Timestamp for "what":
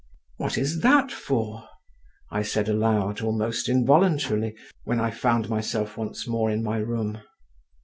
0.37-0.57